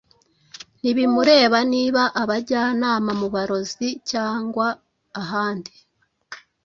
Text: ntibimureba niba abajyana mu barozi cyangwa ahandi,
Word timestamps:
ntibimureba 0.79 1.57
niba 1.73 2.03
abajyana 2.21 2.89
mu 3.19 3.27
barozi 3.35 3.89
cyangwa 4.11 4.67
ahandi, 5.21 5.73